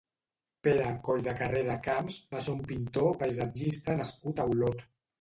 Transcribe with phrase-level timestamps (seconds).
[0.67, 4.87] Pere Colldecarrera Camps va ser un pintor paisatgista nascut a Olot.